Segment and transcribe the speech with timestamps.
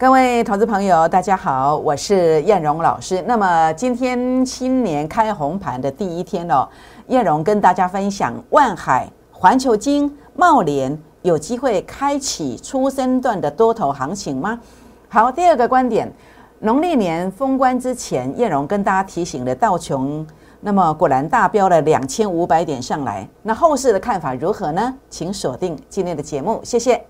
[0.00, 3.22] 各位投资朋友，大家好，我是燕荣老师。
[3.28, 6.68] 那么今天新年开红盘的第一天哦，
[7.06, 14.58] 燕荣跟大家分享万海、环球金、茂联有机会开启初升段的多头行情吗？
[15.08, 16.12] 好，第二个观点，
[16.58, 20.26] 农历年封关之前，燕荣跟大家提醒的道琼，
[20.60, 24.92] 那么果然大飙了两千五百点上来，那后市的看法如何呢？
[25.08, 27.00] 请锁定今天的节目，谢谢。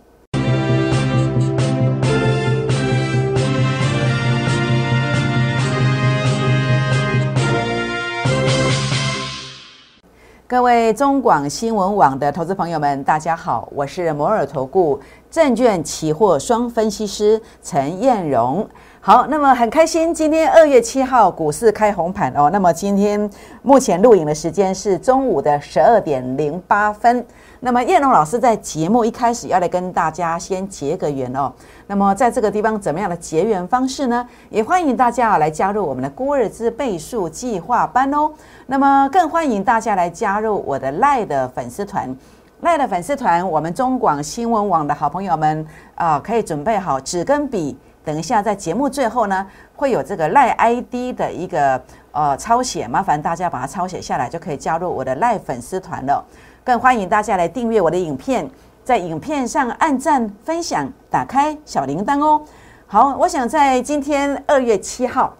[10.55, 18.65] 各位中广新闻网的投资朋友们，大家好，我是摩尔投顾证券期货双分析师陈燕荣。
[19.01, 22.49] 好，那么很开心，今天二月七号股市开红盘哦。
[22.53, 23.29] 那么今天
[23.63, 27.27] 目前录影的时间是中午的十二点零八分。
[27.64, 31.50] 那么燕龙老师在节目一开始要来跟大家先结个缘哦。
[31.87, 34.28] 那么在这个地方怎么样的结缘方式呢？
[34.50, 38.30] 也欢迎大家啊来加入我们的孤日之倍数计划班哦。
[38.66, 42.15] 那么更欢迎大家来加入我的赖的粉丝团，
[42.60, 51.80] 赖的粉丝团，我们中广新闻网的好朋友们啊，可以准备好纸跟笔，等一下在节目最后呢会有这个赖 ID 的一个
[52.12, 56.23] 呃抄写，麻烦大家把它抄写下来，就可以加入我的赖粉丝团了。
[56.65, 58.51] 更欢迎大家来订阅我的影片，
[58.82, 62.40] 在影片上按赞、分享、打开小铃铛哦。
[62.87, 65.37] 好，我想在今天二月七号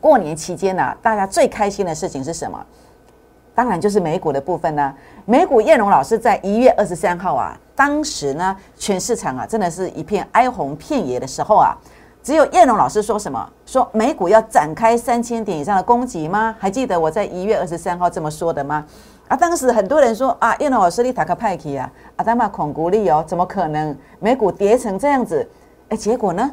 [0.00, 2.58] 过年期间呢，大家最开心的事情是什么？
[3.54, 4.94] 当然就是美股的部分呢。
[5.26, 11.76] 美股叶龙老师在一月二十三号啊，当时呢，全市场啊，真的是一片哀鸿遍野的时候啊，
[12.22, 13.46] 只有叶龙老师说什么？
[13.66, 16.56] 说美股要展开三千点以上的攻击吗？
[16.58, 18.86] 还记得我在一月二十三号这么说的吗？
[19.34, 25.44] 啊，当时很多人说啊，叶老师你打个派克啊，阿达玛恐孤立哦，怎么可能美股跌成这样子？
[25.88, 26.48] 哎，结果呢？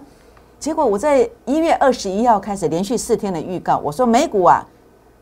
[0.58, 4.66] 结果我在一月二十一号开始连续四天的预告，我说美股啊，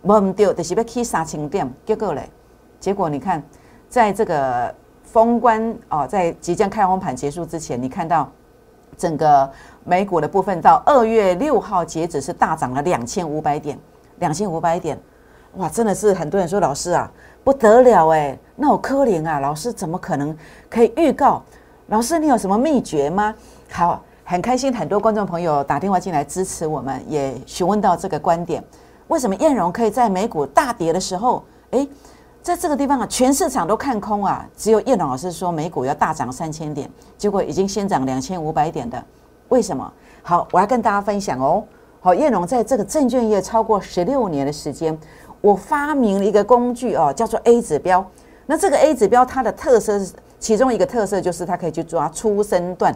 [0.03, 2.30] 唔掉，就是要去三千点，结果嘞，
[2.80, 3.43] 结果你看，
[3.89, 8.31] 在这个封关哦，在即将开红盘结束之前，你看到
[8.97, 9.52] 整个
[9.83, 13.77] 美股的部分到二月六号截止是大涨了两千五百点，
[14.20, 14.97] 两千五百点，
[15.55, 17.11] 哇，真的是很多人说老师啊。
[17.42, 20.36] 不得了哎，那我柯林啊，老师怎么可能
[20.70, 21.42] 可以预告？
[21.87, 23.33] 老师，你有什么秘诀吗？
[23.71, 28.64] 好，很开心，很多观众朋友打电话进来支持我们，也询问到这个观点：
[29.08, 31.88] 为什么燕荣可以在美股大跌的时候，哎，
[32.43, 39.02] 在这个地方啊，全市场都看空啊，只有燕荣老师说美股要大涨三千点，结果已经先涨两千五百点的，
[39.48, 39.92] 为什么？
[40.21, 41.64] 好，我要跟大家分享哦。
[42.02, 44.95] 好，燕荣在这个证券业超过十六年的时间。
[45.42, 48.05] 我发明了一个工具哦，叫做 A 指标。
[48.45, 52.94] 那这个 A 指标它的特色是，其中一个特色就是它可以去抓初升段、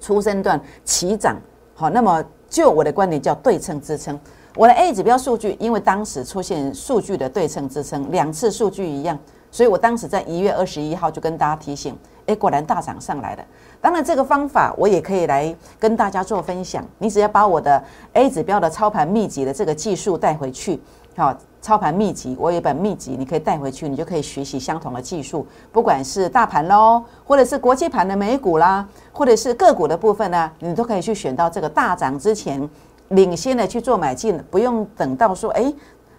[0.00, 1.36] 初升段起涨。
[1.74, 4.18] 好，那么就我的观点叫对称支撑。
[4.56, 9.18] 我的 A 指标数据，因为当时出现数据的对称支撑，两次数据一样，
[9.50, 13.44] 所以我当时在一月二十一号就跟大家提醒，哎，果然大涨上来了。
[13.80, 16.86] 当然，这个方法我也可以来跟大家做分享。
[16.98, 20.80] 你只要把我的 A 指标的操盘秘籍的这个技术带回去，
[21.16, 21.36] 好。
[21.64, 25.46] 操盘秘籍，我有一本秘籍，你可以带回去，你就可以学习相同的技术。
[25.72, 32.68] 不管是大盘喽，或者是国际盘的美股啦，或者是个股的部分呢，你都可以去选到这个大涨之前，
[33.08, 35.72] 领先的去做买进，不用等到说哎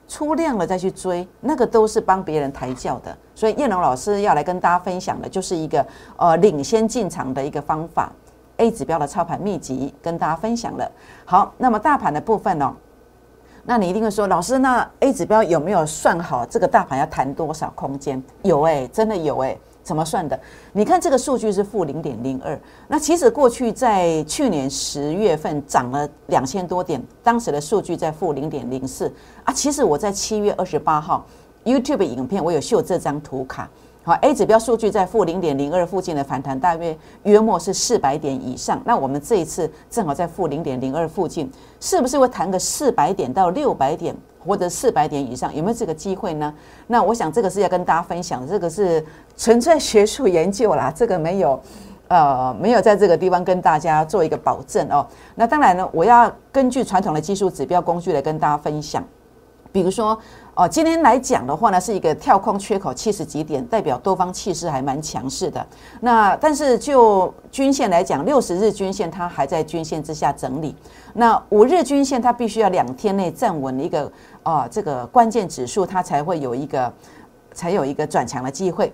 [0.07, 3.15] 出量了再去追，那个都是帮别人抬轿的。
[3.35, 5.85] 所以叶龙老师要来跟大家分享的就是一个
[6.17, 8.11] 呃领先进场的一个方法
[8.57, 10.91] ，A 指标的操盘秘籍跟大家分享了。
[11.23, 12.75] 好，那么大盘的部分呢？
[13.67, 18.21] 那你一定会说，老师，那 A 指标有没有算好这个大盘要弹多少空间？
[18.43, 20.39] 有哎，真的有哎，怎么算的？
[20.71, 29.11] 你看这个数据是负零点零二，那其实过去在去年十月份涨了两千多点，当时的数据在负零点零四
[29.43, 29.51] 啊。
[29.51, 31.25] 其实我在七月二十八号
[31.63, 33.67] YouTube 影片我有秀这张图卡。
[34.05, 38.79] 好，A 指标数据在负零点零二附近的反弹，大约约莫是四百点以上。
[38.85, 44.15] 那我们这一次正好在负零点零二附近，是不是会弹个四百点到六百点，
[44.45, 45.53] 或者四百点以上？
[45.55, 46.53] 有没有这个机会呢？
[46.85, 49.03] 那我想这个是要跟大家分享，这个是
[49.35, 51.59] 纯粹学术研究啦，这个没有，
[52.07, 55.03] 呃，没有在这个地方跟大家做一个保证哦。
[55.33, 59.03] 那当然呢，我要根据传统的技术指标工具来跟大家分享，
[59.75, 60.17] 比如说。
[60.57, 65.67] 哦，今天来讲的话呢，是一个跳空缺口七十几点，代表多方气势还蛮强势的。
[65.99, 70.73] 那但是就均线来讲，六十日均线它还在均线之下整理。
[71.13, 74.09] 那五日均线它必须要两天内站稳一个
[74.43, 76.93] 啊这个关键指数，它才会有一个
[77.51, 78.93] 才有一个转强的机会。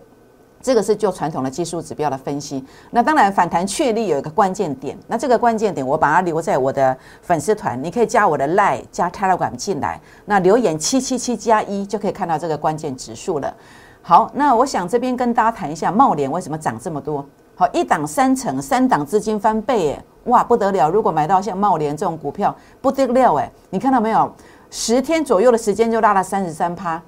[0.62, 2.64] 这个是就传统的技术指标的分析。
[2.92, 13.54] 那当然反弹确立有一个关键点，那这个关键点我把它留在我的粉丝团，你可以加我的 Line 加 Telegram 进来，那留言七七七加一就可以看到这个关键指数了。
[14.02, 17.26] 好，那我想这边跟大家谈一下茂联为什么涨这么多。
[17.56, 20.90] 好，一档三成，三档资金翻倍，哎，哇，不得了！
[20.90, 24.34] 如果买到像茂联这种股票，不得了，哎，你看到没有？
[24.72, 27.00] 十天左右的时间就拉了三十三趴。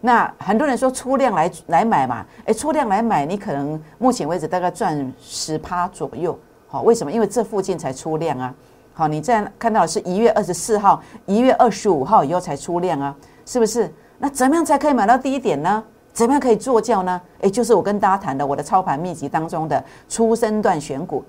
[0.00, 6.38] 那很多人说出量来来买嘛，哎，出量来买，你可能目前为止大概赚十趴左右。
[6.66, 7.12] 好，为什么？
[7.12, 8.54] 因为这附近才出量啊。
[8.94, 13.14] 好，你这样看到的是一月二十四号、一月二十五号以后才出量啊，
[13.44, 13.92] 是不是？
[14.18, 15.82] 那怎么样才可以买到低点呢？
[16.12, 17.20] 怎么样可以做教呢？
[17.40, 21.24] 诶，就是我跟大家谈的我的操盘秘籍当中的初生段选股。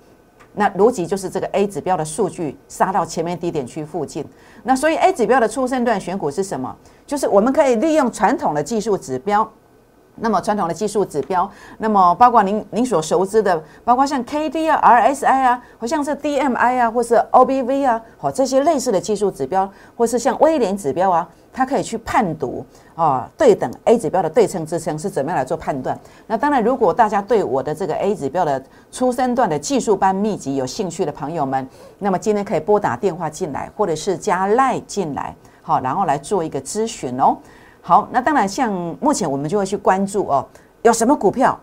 [0.53, 4.25] 那逻辑就是这个 A 指标的数据杀到前面低点区附近。
[4.63, 6.75] 那所以 A 指标的初生段选股是什么？
[7.05, 9.49] 就是我们可以利用传统的技术指标。
[10.15, 11.49] 那么传统的技术指标，
[11.79, 22.63] 那么包括您您所熟知的，包括像 K D 啊、R S I 啊，或像是 D M I 啊，或是 O B V 啊，好这些类似的技术指标，或是像威廉指标啊，它可以去判读
[22.95, 25.97] 啊对等 A 指标的对称支撑是怎么样来做判断。
[26.27, 28.61] 那当然，如果大家对我的这个 A 指标的
[28.91, 31.67] 初生段的技术班秘籍有兴趣的朋友们，
[31.97, 37.37] 那么今天可以拨打电话进来，或者是加赖进来，好，然后来做一个咨询哦。
[37.81, 40.45] 好，那当然，像目前我们就会去关注哦，
[40.83, 41.59] 有什么股票？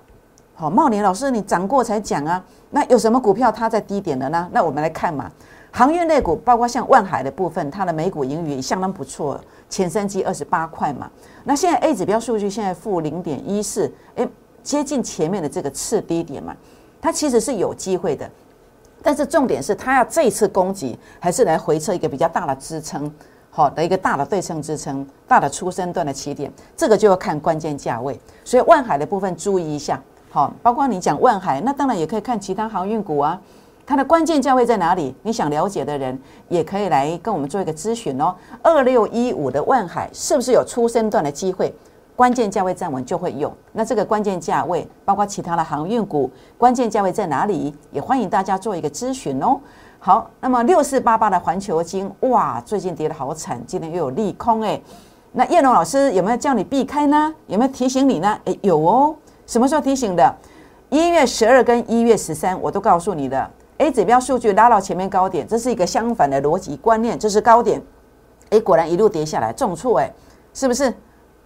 [0.55, 2.45] 好，茂林老师，你涨过才讲啊。
[2.71, 4.49] 那有什么股票它在低点的呢？
[4.53, 5.31] 那我们来看嘛，
[5.71, 11.09] 航运类股，包括像万海的部分，它的每股盈余相当不错，前三季二十八块嘛。
[11.45, 14.29] 那现在 A 指标数据现在负零点一四，诶，
[14.65, 16.55] 接近前面的这个次低点嘛，
[17.01, 18.29] 它其实是有机会的。
[19.01, 23.09] 但是重点是，它要这次攻击，还是来回测一个比较大的支撑？
[23.51, 28.19] 好的一个大的对称支撑，大的出生段的起点，这个就要看关键价位。
[28.45, 30.01] 所以万海的部分注意一下，
[30.31, 33.41] 好，包括你讲万海，那当然也可以看其他航运股啊，
[33.85, 35.15] 它的关键价位在哪里？
[35.23, 36.17] 你想了解的人
[36.49, 38.35] 也可以来跟我们做一个咨询哦。
[38.63, 41.75] 二六一五的万海是不是有出生段的机会？
[42.15, 43.53] 关键价位站稳就会有。
[43.73, 47.73] 那这个关键价位，包括其他的航运股，关键价位在哪里？
[47.93, 49.59] 也欢迎大家做一个咨询哦。
[50.01, 54.81] 好，那么六四八八的环球金，哇，最近跌得好惨，今天又有利空哎。
[55.33, 57.35] 那叶龙老师有没有叫你避开呢？
[57.49, 58.39] 有没有提醒你呢？
[58.45, 59.15] 诶，有哦。
[59.45, 60.33] 什么时候提醒的？
[60.89, 63.51] 一月十二跟一月十三，我都告诉你的。
[63.79, 67.83] A 指标数据拉到前面高点，这是一个相反的逻辑观念，这是高点。
[68.51, 70.11] 诶，果然一路跌下来，重挫哎，
[70.55, 70.95] 是不是？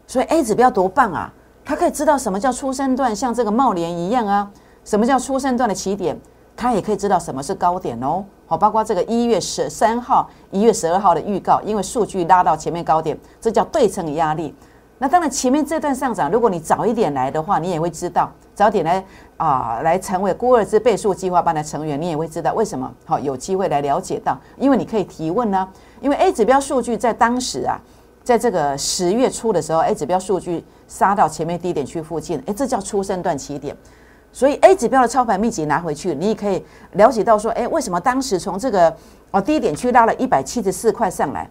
[0.06, 1.32] 所以 A 指标多棒啊，
[1.64, 4.50] 它可以知道什么叫出生段，像这个茂联一样啊。
[4.84, 6.20] 什么叫出生段的起点？
[6.54, 8.22] 它也可以知道什么是高点哦，
[8.52, 14.54] 好，包括这个一月十三号、一月十二号的预告，因为数据拉到前面高点，这叫对称压力。
[14.98, 19.02] 那当然，前面这段上涨，如果你早一点来的话，你也会知道，早点来
[19.38, 25.66] 啊，来成为孤二之倍数计划班的成员，你也会知道为什么好有机会来了解到，因为你可以提问呢。
[26.02, 27.80] 因为 A 指标数据在当时啊，
[28.22, 33.74] 在这个十月初的时候，A 指标数据杀到前面低点区附近，诶，这叫出生段起点。
[34.32, 38.96] 所以 A 指标的操盘秘籍拿回去，你也可以了解到说，哎，为什么当时从这个
[39.30, 41.48] 哦低点区拉了一百七十四块上来，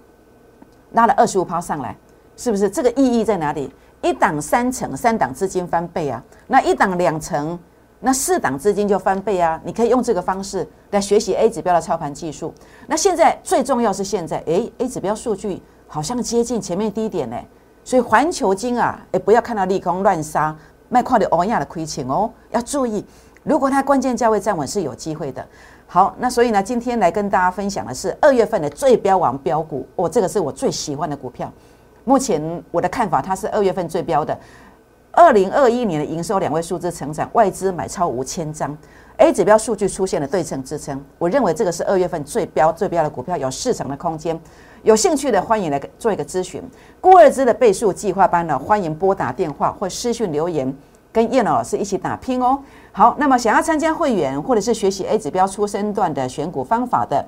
[0.94, 1.96] 拉了二十五趴上来，
[2.36, 2.68] 是不是？
[2.68, 3.72] 这个意义在哪里？
[4.02, 7.58] 一档三成，三档资金翻倍啊，那一档两成，
[8.00, 9.62] 那四档资金就翻倍啊。
[9.64, 12.52] 你可以用这个方式来学习 A 指标的操盘技术。
[12.88, 17.38] 那现在最重要是现在，哎，A 指标数据好像接近前面低点呢，
[17.84, 20.58] 所以环球金啊，哎，不要看到利空乱杀。
[20.92, 23.04] 卖矿的欧亚的亏钱哦，要注意，
[23.44, 25.44] 如果它关键价位站稳是有机会的。
[25.88, 31.50] 好，那所以呢，今天来跟大家分享的是二月份的最标王标股，哦，这个是我最喜欢的股票。
[32.04, 34.38] 目前我的看法，它是二月份最标的。
[35.14, 38.76] 二零二一年的营收两位数字成长，外资买超五千张
[39.18, 44.40] ，A 指标数据出现了对称支撑，我认为这个是二月份最标最标的股票，有市场的空间。
[44.84, 46.64] 有兴趣的欢迎来做一个咨询，
[47.02, 50.74] 郭二之的倍数计划班呢，欢迎拨打电话或私讯留言，
[51.12, 52.58] 跟叶老师一起打拼哦。
[52.94, 57.24] 好，那么想要参加会员或者是学习 A 指标出生段的选股方法的，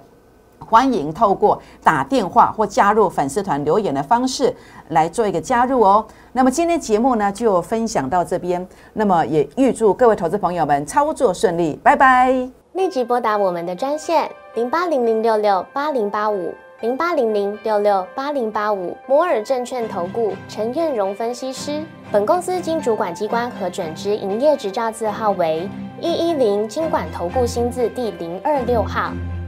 [0.60, 4.54] 欢迎透过打电话或加入粉丝团留言的方式
[4.90, 6.06] 来做一个加入哦。
[6.32, 12.32] 那么今天节目呢就分享到这边，那么也预祝各位投资朋友们操作顺利，拜拜。
[12.74, 16.54] 立即拨打我们的专线零八零零六六八零八五。
[16.82, 21.82] 零八零零六六八零八五摩尔证券投顾陈彦荣分析师，
[22.12, 25.70] 本公司经主管机关核准之营业执照字号为
[26.02, 29.14] 一一零金管投顾新字第零二六号。